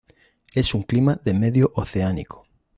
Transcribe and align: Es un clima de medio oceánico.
Es 0.55 0.73
un 0.73 0.81
clima 0.81 1.21
de 1.23 1.35
medio 1.35 1.71
oceánico. 1.75 2.47